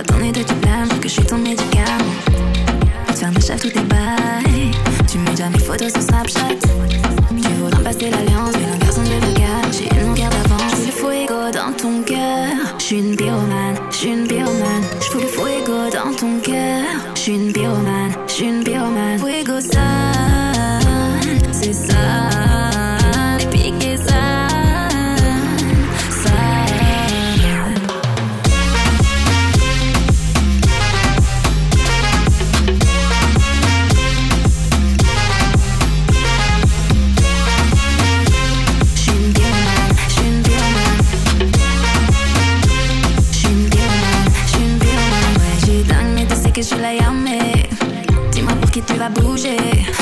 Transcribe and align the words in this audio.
va 0.00 0.04
tourner 0.04 0.32
de 0.32 0.42
du 0.42 0.54
blâme 0.54 0.88
que 1.00 1.08
je 1.08 1.14
suis 1.14 1.24
ton 1.24 1.36
médicament. 1.36 2.14
Pour 3.06 3.14
te 3.14 3.20
faire 3.20 3.30
des 3.30 3.40
chefs, 3.40 3.60
tout 3.60 3.78
est 3.78 3.84
bail. 3.84 4.70
Tu 5.10 5.18
mets 5.18 5.30
déjà 5.30 5.48
mes 5.50 5.58
photos 5.58 5.92
sur 5.92 6.02
Snapchat. 6.02 6.56
Tu 7.28 7.48
voudras 7.60 7.82
passer 7.82 8.10
l'alliance, 8.10 8.54
mais 8.58 8.70
l'un 8.70 8.78
personne 8.78 9.04
ne 9.04 9.26
le 9.26 9.32
garde. 9.38 9.72
J'ai 9.72 9.88
une 10.00 10.14
guerre 10.14 10.30
d'avance. 10.30 10.62
J'fous 10.70 10.86
le 10.86 10.92
fuego 10.92 11.50
dans 11.52 11.72
ton 11.76 12.02
cœur. 12.02 12.76
J'suis 12.78 12.98
une 12.98 13.16
pyromane, 13.16 13.76
j'suis 13.90 14.12
une 14.12 14.26
pyromane. 14.26 14.84
J'fous 15.00 15.18
le 15.18 15.26
fuego 15.26 15.90
dans 15.92 16.14
ton 16.14 16.40
cœur. 16.40 16.84
J'suis 17.14 17.34
une 17.34 17.52
pyromane, 17.52 18.12
j'suis 18.26 18.46
une 18.46 18.64
pyromane. 18.64 19.18
Fuego 19.18 19.60
ça. 19.60 20.19
Bouger. 49.10 49.56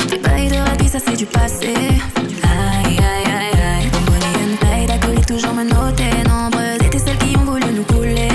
Tes 0.09 0.17
bails 0.19 0.49
de 0.49 0.57
rugby, 0.57 0.87
ça 0.87 0.99
c'est 1.05 1.15
du 1.15 1.25
passé. 1.25 1.73
Aïe, 1.73 2.97
aïe, 2.97 3.25
aïe, 3.25 3.61
aïe. 3.61 3.89
Ton 3.91 3.99
bonnet 4.07 4.51
une 4.51 4.57
taille 4.57 4.85
d'alcoolique, 4.87 5.25
toujours 5.25 5.53
me 5.53 5.63
noter. 5.63 6.11
Nombreuses 6.27 6.85
étaient 6.85 6.99
celles 6.99 7.17
qui 7.17 7.35
ont 7.37 7.45
voulu 7.45 7.65
nous 7.73 7.83
couler. 7.83 8.29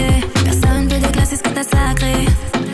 Personne 0.44 0.89
peut 0.89 0.98
déclasser 0.98 1.36
ce 1.36 1.42
que 1.42 1.50
t'as 1.50 1.62
sacré. 1.64 2.27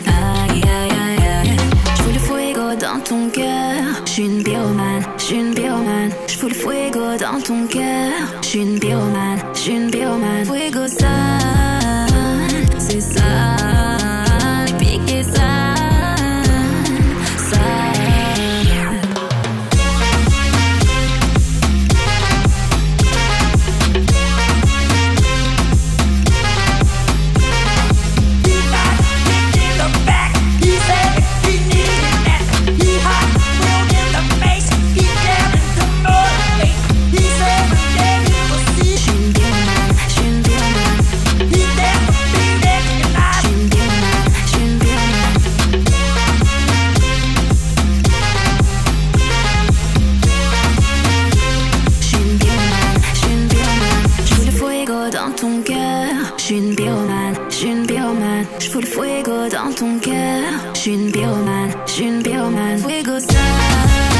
Aïe, 0.07 0.61
aïe, 0.63 0.91
aïe, 1.05 1.49
aïe. 1.49 1.57
J'fous 1.95 2.13
le 2.13 2.19
fuego 2.19 2.75
dans 2.79 2.99
ton 3.03 3.29
cœur. 3.29 4.01
J'suis 4.05 4.25
une 4.25 4.43
pyromane, 4.43 5.03
j'suis 5.17 5.35
une 5.39 5.53
pyromane. 5.53 6.11
J'fous 6.27 6.47
le 6.49 6.53
fuego 6.53 7.17
dans 7.19 7.41
ton 7.41 7.67
cœur. 7.67 8.11
J'suis 8.41 8.59
une 8.59 8.79
pyromane, 8.79 9.39
j'suis 9.53 9.73
une 9.73 9.89
pyromane. 9.89 10.45
Fuego 10.45 10.87
sale, 10.87 11.07
c'est 12.77 13.01
ça. 13.01 13.21
J'suis 56.51 56.67
une 56.67 56.75
pyromane, 56.75 57.35
j'suis 57.49 57.69
une 57.69 57.87
pyromane. 57.87 58.45
J'fous 58.59 58.81
le 58.81 58.85
fuego 58.85 59.47
dans 59.49 59.73
ton 59.73 59.97
cœur. 59.99 60.43
J'suis 60.73 60.95
une 60.95 61.09
pyromane, 61.09 61.71
j'suis 61.85 62.07
une 62.07 62.21
pyromane. 62.21 62.77
Fuego 62.77 63.19
sale. 63.19 64.10